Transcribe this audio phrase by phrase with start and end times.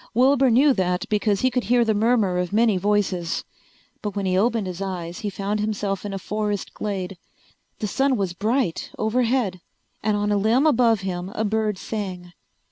[0.15, 3.43] Wilbur knew that because he could hear the murmur of many voices.
[4.01, 7.19] But when he opened his eyes he found himself in a forest glade.
[7.77, 9.61] The sun was bright overhead
[10.01, 12.33] and on a limb above him a bird sang.